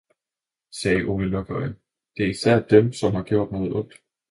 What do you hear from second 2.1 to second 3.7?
det er især dem, som har gjort